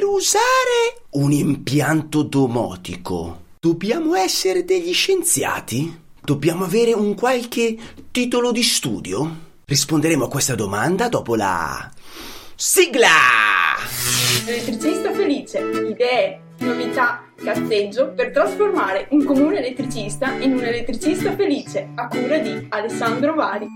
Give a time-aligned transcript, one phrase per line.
[0.00, 5.94] per usare un impianto domotico dobbiamo essere degli scienziati?
[6.22, 7.76] Dobbiamo avere un qualche
[8.10, 9.36] titolo di studio?
[9.66, 11.92] Risponderemo a questa domanda dopo la
[12.54, 13.08] sigla!
[14.46, 22.08] Elettricista felice, idee, novità, cazzeggio per trasformare un comune elettricista in un elettricista felice a
[22.08, 23.66] cura di Alessandro Vari.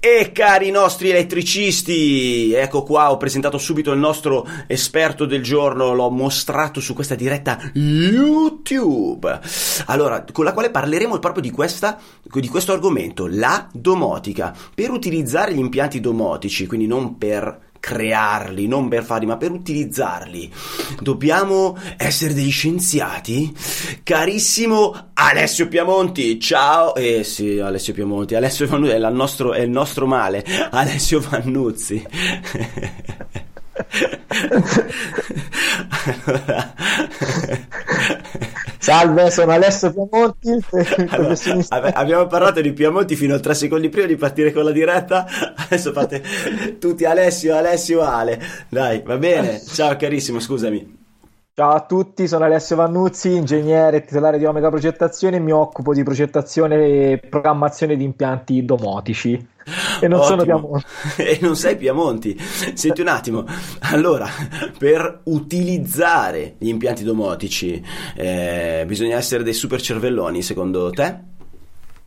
[0.00, 6.08] E cari nostri elettricisti, ecco qua ho presentato subito il nostro esperto del giorno, l'ho
[6.08, 9.40] mostrato su questa diretta YouTube.
[9.86, 14.54] Allora, con la quale parleremo proprio di, questa, di questo argomento, la domotica.
[14.72, 20.52] Per utilizzare gli impianti domotici, quindi non per crearli, non per farli, ma per utilizzarli.
[21.00, 23.54] Dobbiamo essere degli scienziati?
[24.02, 26.94] Carissimo Alessio Piamonti, ciao!
[26.94, 32.06] Eh sì, Alessio Piamonti, Alessio Vannuzzi è, nostro, è il nostro male, Alessio Vannuzzi.
[36.24, 36.74] allora...
[38.78, 40.56] Salve, sono Alessio Piamonti.
[41.68, 45.26] Allora, abbiamo parlato di Piamonti fino a tre secondi prima di partire con la diretta.
[45.56, 48.40] Adesso fate tutti Alessio, Alessio, Ale.
[48.68, 49.60] Dai, va bene.
[49.60, 51.06] Ciao carissimo, scusami.
[51.58, 56.04] Ciao a tutti, sono Alessio Vannuzzi, ingegnere titolare di Omega Progettazione e mi occupo di
[56.04, 59.32] progettazione e programmazione di impianti domotici.
[60.00, 60.22] E non Ottimo.
[60.22, 60.84] sono Piamonti.
[61.18, 62.38] e non sei Piamonti.
[62.38, 63.44] Senti un attimo,
[63.90, 64.28] allora,
[64.78, 67.84] per utilizzare gli impianti domotici
[68.14, 71.37] eh, bisogna essere dei super cervelloni, secondo te?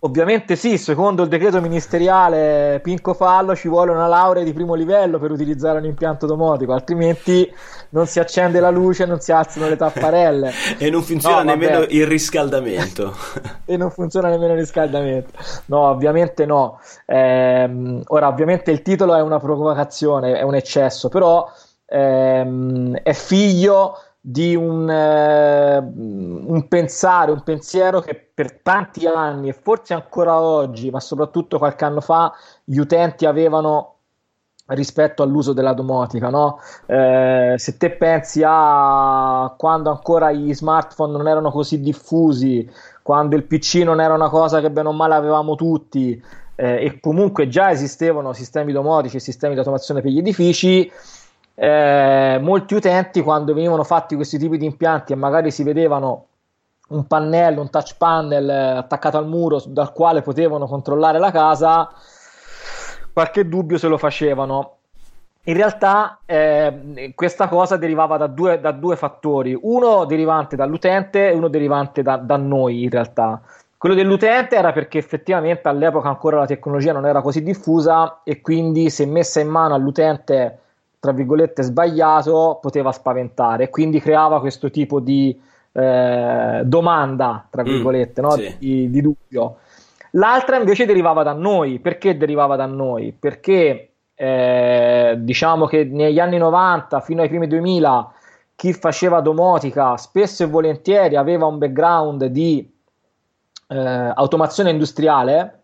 [0.04, 5.20] Ovviamente sì, secondo il decreto ministeriale Pinco Fallo ci vuole una laurea di primo livello
[5.20, 7.48] per utilizzare un impianto domotico, altrimenti
[7.90, 10.52] non si accende la luce, non si alzano le tapparelle.
[10.80, 13.14] e non funziona no, nemmeno il riscaldamento.
[13.64, 15.38] e non funziona nemmeno il riscaldamento.
[15.66, 16.80] No, ovviamente no.
[17.06, 21.48] Ehm, ora, ovviamente il titolo è una provocazione, è un eccesso, però
[21.86, 29.54] ehm, è figlio di un, eh, un, pensare, un pensiero che per tanti anni e
[29.54, 32.34] forse ancora oggi, ma soprattutto qualche anno fa,
[32.64, 33.98] gli utenti avevano
[34.66, 36.30] rispetto all'uso della domotica.
[36.30, 36.58] No?
[36.88, 42.68] Eh, se te pensi a quando ancora gli smartphone non erano così diffusi,
[43.04, 46.20] quando il PC non era una cosa che bene o male avevamo tutti,
[46.56, 50.92] eh, e comunque già esistevano sistemi domotici e sistemi di automazione per gli edifici
[51.54, 56.26] eh, molti utenti quando venivano fatti questi tipi di impianti e magari si vedevano
[56.92, 61.90] un pannello, un touch panel eh, attaccato al muro dal quale potevano controllare la casa,
[63.12, 64.76] qualche dubbio se lo facevano.
[65.46, 71.34] In realtà eh, questa cosa derivava da due, da due, fattori, uno derivante dall'utente e
[71.34, 73.42] uno derivante da, da noi in realtà.
[73.76, 78.92] Quello dell'utente era perché effettivamente all'epoca ancora la tecnologia non era così diffusa e quindi
[78.92, 80.60] se messa in mano all'utente
[81.00, 85.36] tra virgolette sbagliato poteva spaventare e quindi creava questo tipo di
[85.74, 88.32] eh, domanda tra mm, virgolette mm, no?
[88.32, 88.56] sì.
[88.60, 89.58] di, di, dubbio
[90.12, 96.38] l'altra invece derivava da noi perché derivava da noi perché eh, diciamo che negli anni
[96.38, 98.14] 90 fino ai primi 2000
[98.56, 102.70] chi faceva domotica spesso e volentieri aveva un background di
[103.68, 103.78] eh,
[104.14, 105.64] automazione industriale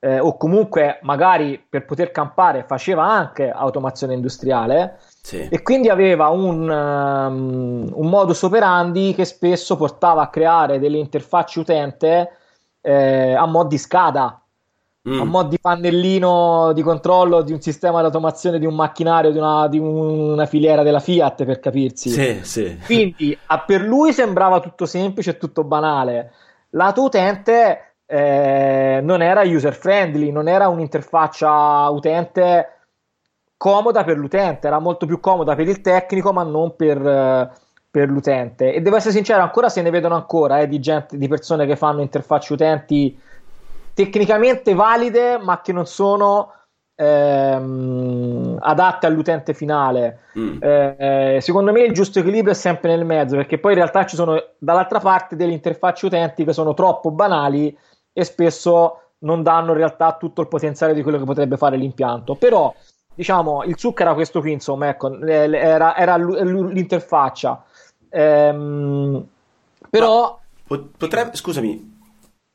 [0.00, 5.48] eh, o comunque magari per poter campare faceva anche automazione industriale sì.
[5.50, 11.60] e quindi aveva un, um, un, modus operandi che spesso portava a creare delle interfacce
[11.60, 12.30] utente
[12.82, 14.42] eh, a mod di SCADA
[15.08, 15.20] mm.
[15.20, 19.38] a mod di pannellino di controllo di un sistema di automazione di un macchinario di
[19.38, 22.78] una, di una filiera della Fiat per capirsi sì, sì.
[22.84, 26.32] quindi a, per lui sembrava tutto semplice e tutto banale
[26.68, 32.73] lato utente eh, non era user friendly, non era un'interfaccia utente
[33.56, 36.98] comoda per l'utente, era molto più comoda per il tecnico, ma non per,
[37.90, 38.72] per l'utente.
[38.72, 41.76] E devo essere sincero, ancora se ne vedono ancora eh, di, gente, di persone che
[41.76, 43.18] fanno interfacce utenti
[43.94, 46.52] tecnicamente valide, ma che non sono
[46.96, 50.20] ehm, adatte all'utente finale.
[50.38, 50.56] Mm.
[50.60, 50.96] Eh,
[51.36, 54.16] eh, secondo me il giusto equilibrio è sempre nel mezzo, perché poi in realtà ci
[54.16, 57.76] sono dall'altra parte delle interfacce utenti che sono troppo banali
[58.12, 62.34] e spesso non danno in realtà tutto il potenziale di quello che potrebbe fare l'impianto.
[62.34, 62.74] Però,
[63.14, 67.64] diciamo, il succo era questo qui, insomma, ecco, era, era l'interfaccia.
[68.10, 69.26] Ehm,
[69.90, 70.40] però...
[70.66, 71.92] Ma potrebbe, scusami,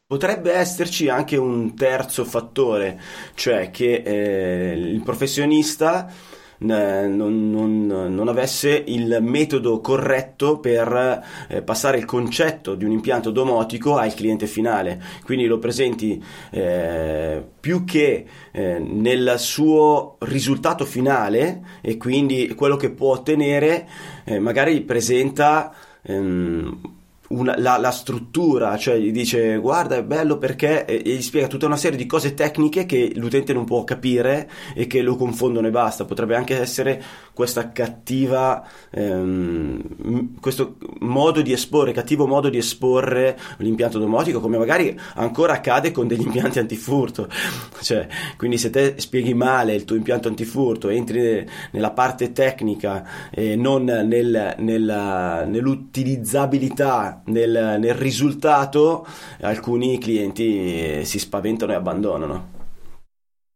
[0.09, 2.99] Potrebbe esserci anche un terzo fattore,
[3.35, 6.11] cioè che eh, il professionista
[6.59, 13.31] non, non, non, avesse il metodo corretto per eh, passare il concetto di un impianto
[13.31, 15.01] domotico al cliente finale.
[15.23, 16.21] Quindi lo presenti
[16.51, 23.87] eh, più che eh, nel suo risultato finale e quindi quello che può ottenere,
[24.25, 26.97] eh, magari presenta ehm,
[27.29, 31.65] una, la, la, struttura, cioè gli dice guarda è bello perché e, gli spiega tutta
[31.65, 35.71] una serie di cose tecniche che l'utente non può capire e che lo confondono e
[35.71, 36.05] basta.
[36.05, 37.01] Potrebbe anche essere
[37.33, 44.97] questa cattiva, ehm, questo modo di esporre, cattivo modo di esporre l'impianto domotico, come magari
[45.15, 47.27] ancora accade con degli impianti antifurto.
[47.81, 53.55] Cioè, quindi se te spieghi male il tuo impianto antifurto, entri nella parte tecnica e
[53.55, 59.05] non nel, nella, nell'utilizzabilità nel, nel risultato
[59.41, 62.57] alcuni clienti si spaventano e abbandonano.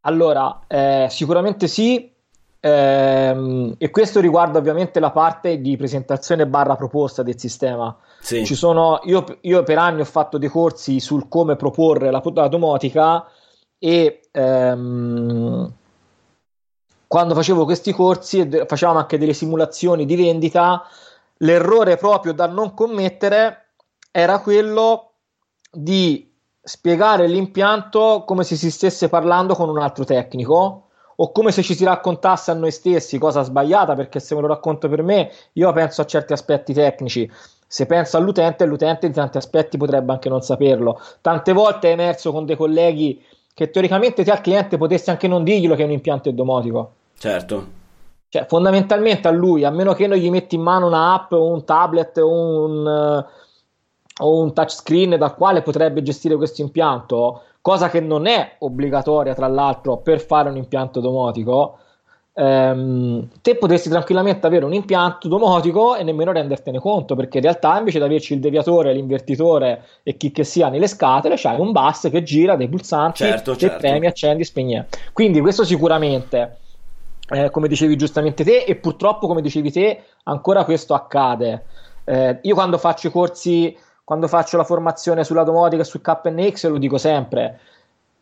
[0.06, 2.12] Allora, eh, sicuramente sì,
[2.60, 7.96] ehm, e questo riguarda ovviamente la parte di presentazione barra proposta del sistema.
[8.20, 8.46] Sì.
[8.46, 13.26] Sono, io, io, per anni ho fatto dei corsi sul come proporre la, la domotica
[13.78, 15.74] e ehm,
[17.08, 20.84] quando facevo questi corsi facevamo anche delle simulazioni di vendita
[21.38, 23.63] l'errore proprio da non commettere
[24.16, 25.14] era quello
[25.72, 26.32] di
[26.62, 31.74] spiegare l'impianto come se si stesse parlando con un altro tecnico o come se ci
[31.74, 35.72] si raccontasse a noi stessi, cosa sbagliata perché se me lo racconto per me io
[35.74, 37.30] penso a certi aspetti tecnici,
[37.66, 41.02] se penso all'utente, l'utente di tanti aspetti potrebbe anche non saperlo.
[41.20, 43.20] Tante volte è emerso con dei colleghi
[43.52, 46.94] che teoricamente te al cliente potessi anche non dirglielo che è un impianto domotico.
[47.18, 47.82] Certo.
[48.30, 51.66] Cioè, fondamentalmente a lui, a meno che non gli metti in mano un'app o un
[51.66, 53.26] tablet o un,
[54.22, 59.48] o un touchscreen dal quale potrebbe gestire questo impianto, cosa che non è obbligatoria tra
[59.48, 61.78] l'altro per fare un impianto domotico,
[62.34, 67.78] ehm, te potresti tranquillamente avere un impianto domotico e nemmeno rendertene conto, perché in realtà
[67.78, 72.08] invece di averci il deviatore, l'invertitore e chi che sia nelle scatole, c'hai un bus
[72.12, 73.78] che gira dei pulsanti certo, certo.
[73.78, 74.84] premi, accendi, spegni.
[75.12, 76.58] Quindi questo sicuramente
[77.30, 81.64] eh, come dicevi giustamente te, e purtroppo, come dicevi te, ancora questo accade.
[82.04, 86.68] Eh, io quando faccio i corsi, quando faccio la formazione sulla domotica e sul KNX,
[86.68, 87.60] lo dico sempre.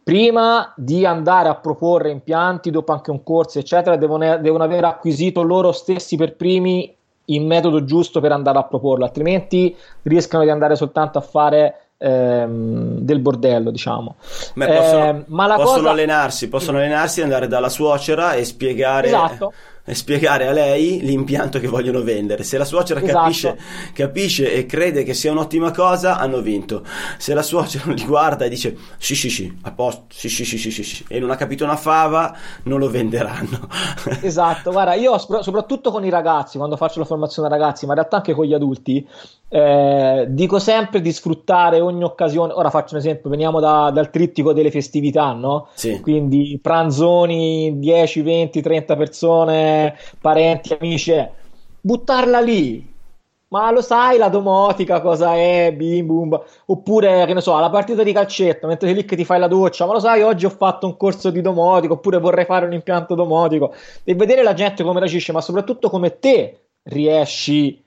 [0.04, 5.42] Prima di andare a proporre impianti, dopo anche un corso, eccetera, devono, devono aver acquisito
[5.42, 6.96] loro stessi per primi
[7.26, 12.98] il metodo giusto per andare a proporlo, altrimenti rischiano di andare soltanto a fare ehm,
[13.00, 14.16] del bordello, diciamo.
[14.56, 15.90] Beh, possono, eh, ma possono cosa...
[15.92, 21.68] allenarsi, possono allenarsi, andare dalla suocera e spiegare esatto e spiegare a lei l'impianto che
[21.68, 22.44] vogliono vendere.
[22.44, 23.18] Se la suocera esatto.
[23.20, 23.58] capisce,
[23.94, 26.84] capisce, e crede che sia un'ottima cosa, hanno vinto.
[27.18, 30.46] Se la suocera non li guarda e dice sì sì sì, a posto, sì sì
[30.46, 33.68] sì sì, sì, sì e non ha capito una fava, non lo venderanno.
[34.22, 38.00] esatto, guarda, io soprattutto con i ragazzi, quando faccio la formazione ai ragazzi, ma in
[38.00, 39.08] realtà anche con gli adulti,
[39.54, 42.54] eh, dico sempre di sfruttare ogni occasione.
[42.54, 45.68] Ora faccio un esempio: veniamo da, dal trittico delle festività, no?
[45.74, 46.00] Sì.
[46.00, 49.71] Quindi pranzoni 10, 20, 30 persone
[50.20, 51.14] parenti, amici,
[51.82, 52.90] buttarla lì.
[53.52, 55.74] Ma lo sai la domotica cosa è?
[55.76, 56.42] Bim bum.
[56.68, 59.48] Oppure, che ne so, la partita di calcetto, mentre sei lì che ti fai la
[59.48, 62.72] doccia, ma lo sai, oggi ho fatto un corso di domotico, oppure vorrei fare un
[62.72, 63.74] impianto domotico.
[64.06, 67.84] E vedere la gente come reagisce, ma soprattutto come te riesci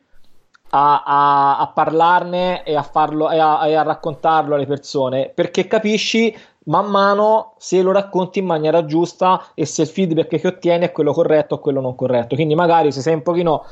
[0.71, 5.67] a, a, a parlarne e a, farlo, e a, e a raccontarlo alle persone, perché
[5.67, 10.87] capisci man mano se lo racconti in maniera giusta e se il feedback che ottieni
[10.87, 12.35] è quello corretto o quello non corretto.
[12.35, 13.65] Quindi magari se sei un pochino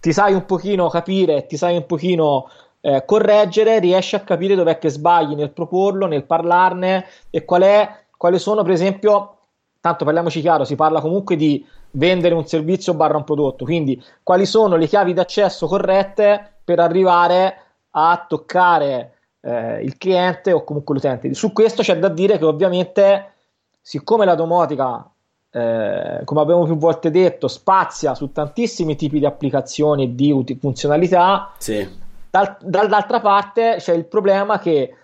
[0.00, 2.48] ti sai un pochino capire, ti sai un pochino
[2.80, 7.88] eh, correggere, riesci a capire dov'è che sbagli nel proporlo, nel parlarne e qual è,
[8.16, 9.36] quali sono per esempio,
[9.80, 14.46] tanto parliamoci chiaro, si parla comunque di vendere un servizio barra un prodotto, quindi quali
[14.46, 17.56] sono le chiavi d'accesso corrette per arrivare
[17.90, 21.32] a toccare eh, il cliente o comunque l'utente.
[21.34, 23.32] Su questo c'è da dire che ovviamente,
[23.80, 25.08] siccome la domotica,
[25.50, 30.58] eh, come abbiamo più volte detto, spazia su tantissimi tipi di applicazioni e di ut-
[30.58, 31.88] funzionalità, sì.
[32.30, 34.94] dal, dall'altra parte c'è il problema che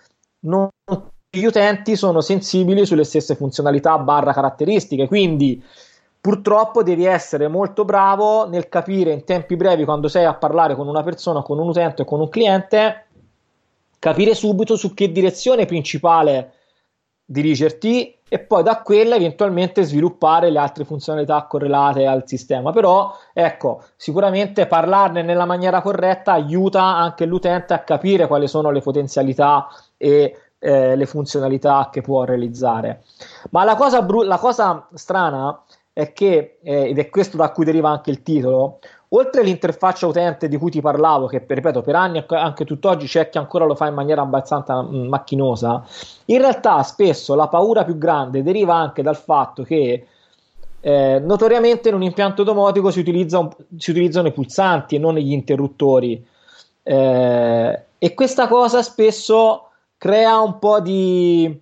[0.41, 0.69] non
[1.29, 5.61] gli utenti sono sensibili sulle stesse funzionalità barra caratteristiche, quindi
[6.19, 10.87] purtroppo devi essere molto bravo nel capire in tempi brevi quando sei a parlare con
[10.87, 13.06] una persona, con un utente o con un cliente
[13.99, 16.53] capire subito su che direzione principale
[17.29, 22.71] dirigerti e poi da quella eventualmente sviluppare le altre funzionalità correlate al sistema.
[22.71, 28.81] Però ecco, sicuramente parlarne nella maniera corretta aiuta anche l'utente a capire quali sono le
[28.81, 33.03] potenzialità e eh, le funzionalità che può realizzare.
[33.51, 35.63] Ma la cosa, bru- la cosa strana
[35.93, 40.47] è che, eh, ed è questo da cui deriva anche il titolo, oltre all'interfaccia utente
[40.47, 43.87] di cui ti parlavo, che ripeto per anni anche tutt'oggi c'è chi ancora lo fa
[43.87, 45.85] in maniera abbastanza mm, macchinosa,
[46.25, 50.07] in realtà spesso la paura più grande deriva anche dal fatto che
[50.79, 55.15] eh, notoriamente in un impianto domotico si, utilizza un, si, utilizzano i pulsanti e non
[55.15, 56.25] gli interruttori.
[56.83, 61.61] Eh, e questa cosa spesso crea un po' di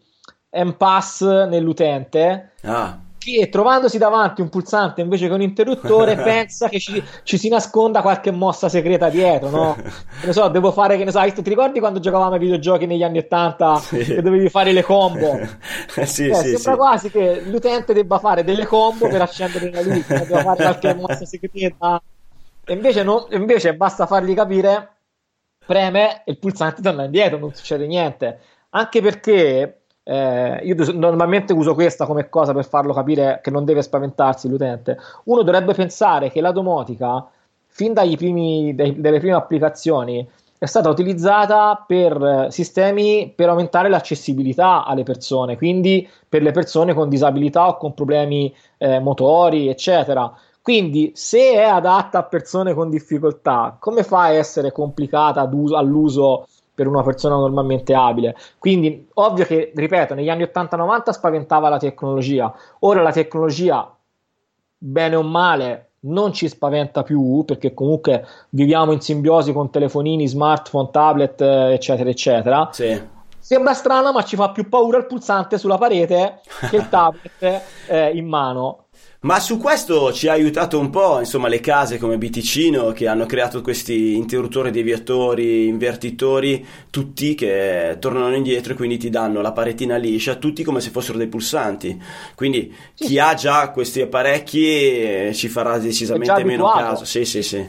[0.52, 3.00] impasse nell'utente ah
[3.34, 8.02] che trovandosi davanti un pulsante invece che un interruttore pensa che ci, ci, si nasconda
[8.02, 9.78] qualche mossa segreta dietro, no?
[10.24, 13.20] Ne so, devo fare, che ne so, ti ricordi quando giocavamo ai videogiochi negli anni
[13.20, 14.00] 80 sì.
[14.00, 15.40] e dovevi fare le combo?
[16.06, 16.76] sì, eh, sì, sembra sì.
[16.78, 21.26] quasi che l'utente debba fare delle combo per accendere la luce, debba fare qualche mossa
[21.26, 22.02] segreta.
[22.66, 24.90] E invece, no, invece basta fargli capire,
[25.66, 28.40] preme e il pulsante torna indietro, non succede niente.
[28.70, 33.82] Anche perché eh, io normalmente uso questa come cosa per farlo capire che non deve
[33.82, 34.98] spaventarsi l'utente.
[35.26, 37.28] Uno dovrebbe pensare che la domotica,
[37.66, 44.86] fin dagli primi, dai, dalle prime applicazioni, è stata utilizzata per sistemi per aumentare l'accessibilità
[44.86, 50.32] alle persone, quindi per le persone con disabilità o con problemi eh, motori, eccetera.
[50.62, 56.88] Quindi, se è adatta a persone con difficoltà, come fa a essere complicata all'uso per
[56.88, 58.36] una persona normalmente abile.
[58.60, 63.92] Quindi, ovvio che, ripeto, negli anni 80-90 spaventava la tecnologia, ora la tecnologia,
[64.78, 70.90] bene o male, non ci spaventa più perché comunque viviamo in simbiosi con telefonini, smartphone,
[70.92, 72.70] tablet, eccetera, eccetera.
[72.72, 73.14] Sì.
[73.46, 78.10] Sembra strano, ma ci fa più paura il pulsante sulla parete che il tablet eh,
[78.16, 78.86] in mano.
[79.20, 83.28] Ma su questo ci ha aiutato un po', insomma, le case come Biticino che hanno
[83.28, 89.96] creato questi interruttori, deviatori, invertitori, tutti che tornano indietro e quindi ti danno la paretina
[89.96, 92.02] liscia, tutti come se fossero dei pulsanti.
[92.34, 93.06] Quindi sì.
[93.06, 97.06] chi ha già questi apparecchi eh, ci farà decisamente meno caso.
[97.06, 97.64] Sì, sì, sì.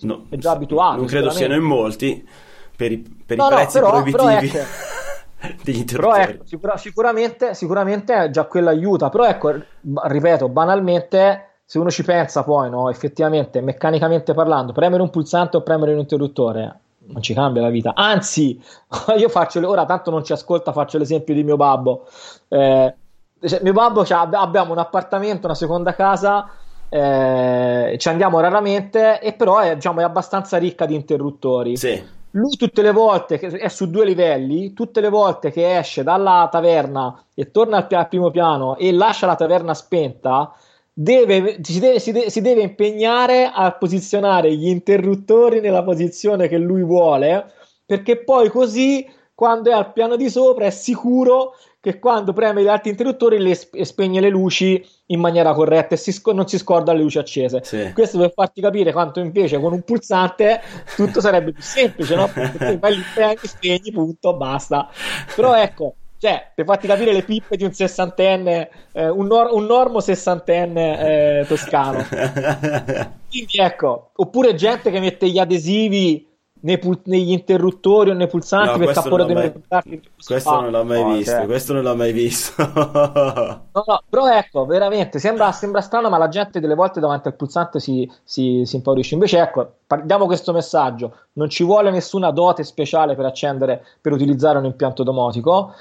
[0.00, 0.96] No, è già abituato.
[0.96, 2.26] Non credo siano in molti
[2.74, 4.48] per i, per no, i prezzi no, però, proibitivi.
[4.48, 4.96] Però ecco.
[5.62, 9.54] degli Però ecco, sicura, sicuramente, sicuramente già quello aiuta, però ecco,
[10.02, 15.62] ripeto, banalmente, se uno ci pensa poi, no, effettivamente, meccanicamente parlando, premere un pulsante o
[15.62, 17.94] premere un interruttore non ci cambia la vita.
[17.94, 18.60] Anzi,
[19.16, 22.06] io faccio, ora tanto non ci ascolta, faccio l'esempio di mio babbo.
[22.48, 22.94] Eh,
[23.40, 26.50] cioè, mio babbo abbiamo un appartamento, una seconda casa,
[26.88, 31.76] eh, ci andiamo raramente, e però è, diciamo, è abbastanza ricca di interruttori.
[31.76, 36.02] Sì lui tutte le volte che è su due livelli, tutte le volte che esce
[36.02, 40.52] dalla taverna e torna al, al primo piano e lascia la taverna spenta,
[40.92, 46.58] deve, si, deve, si, deve, si, deve, impegnare a posizionare gli interruttori nella posizione che
[46.58, 47.52] lui vuole,
[47.86, 52.68] perché poi così quando è al piano di sopra è sicuro che quando preme gli
[52.68, 56.58] altri interruttori le sp- spegne le luci in maniera corretta e si sc- non si
[56.58, 57.60] scorda le luci accese.
[57.62, 57.92] Sì.
[57.92, 60.60] Questo per farti capire quanto invece con un pulsante
[60.96, 62.28] tutto sarebbe più semplice, no?
[62.28, 64.88] Perché fai li spegni, punto, basta.
[65.34, 69.64] Però ecco, cioè, per farti capire le pippe di un sessantenne, eh, un, nor- un,
[69.66, 72.02] normo sessantenne eh, toscano.
[73.30, 76.27] Quindi ecco, oppure gente che mette gli adesivi
[76.60, 80.02] nei pul- negli interruttori o nei pulsanti no, per cappore dei mai...
[80.24, 81.46] questo non l'ho mai no, visto cioè...
[81.46, 82.54] questo non l'ho mai visto.
[83.78, 87.34] No, no, però ecco veramente sembra, sembra, strano ma la gente delle volte davanti al
[87.34, 89.14] pulsante si, si, si impaurisce.
[89.14, 89.72] Invece ecco
[90.02, 91.14] diamo questo messaggio.
[91.34, 95.72] Non ci vuole nessuna dote speciale per accendere per utilizzare un impianto domotico.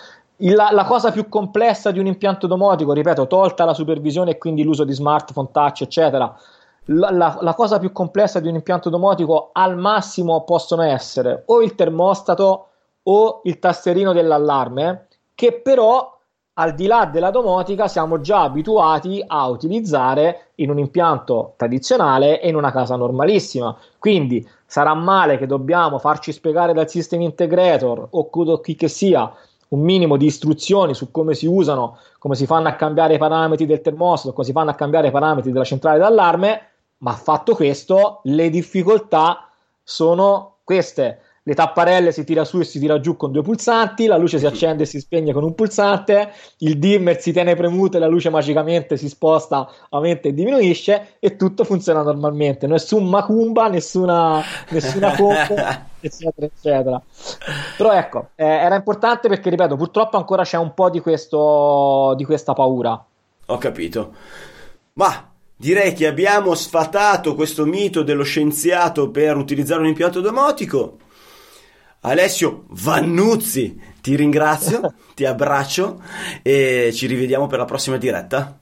[0.41, 4.63] La, la, cosa più complessa di un impianto domotico, ripeto, tolta la supervisione e quindi
[4.63, 6.31] l'uso di smartphone, touch, eccetera,
[6.87, 11.61] la, la, la, cosa più complessa di un impianto domotico al massimo possono essere o
[11.61, 12.67] il termostato
[13.03, 16.15] o il tasterino dell'allarme, che però
[16.59, 22.49] al di là della domotica siamo già abituati a utilizzare in un impianto tradizionale e
[22.49, 23.77] in una casa normalissima.
[23.99, 29.31] Quindi sarà male che dobbiamo farci spiegare dal system integrator o chi che sia
[29.69, 33.65] un minimo di istruzioni su come si usano, come si fanno a cambiare i parametri
[33.65, 36.61] del termostato, come si fanno a cambiare i parametri della centrale d'allarme,
[36.99, 39.49] ma fatto questo, le difficoltà
[39.83, 41.21] sono queste.
[41.47, 44.45] Le tapparelle si tira su e si tira giù con due pulsanti, la luce si
[44.45, 48.29] accende e si spegne con un pulsante, il dimmer si tiene premuto e la luce
[48.29, 52.67] magicamente si sposta, aumenta e diminuisce e tutto funziona normalmente.
[52.67, 55.55] Nessun macumba, nessuna, nessuna combo,
[56.01, 57.01] eccetera, eccetera.
[57.77, 62.25] Però ecco, eh, era importante perché, ripeto, purtroppo ancora c'è un po' di, questo, di
[62.25, 63.01] questa paura.
[63.45, 64.13] Ho capito.
[64.95, 65.26] Ma
[65.59, 70.99] Direi che abbiamo sfatato questo mito dello scienziato per utilizzare un impianto domotico.
[72.01, 75.99] Alessio Vannuzzi, ti ringrazio, ti abbraccio
[76.43, 78.59] e ci rivediamo per la prossima diretta.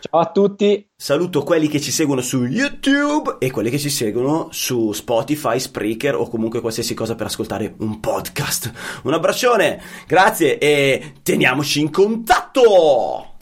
[0.00, 0.88] Ciao a tutti.
[0.96, 6.14] Saluto quelli che ci seguono su YouTube e quelli che ci seguono su Spotify, Spreaker
[6.16, 8.72] o comunque qualsiasi cosa per ascoltare un podcast.
[9.02, 13.34] Un abbraccione, grazie e teniamoci in contatto!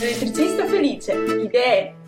[0.00, 1.99] Elettricista felice, idee,